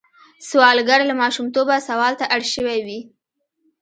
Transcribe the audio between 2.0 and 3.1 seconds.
ته اړ شوی وي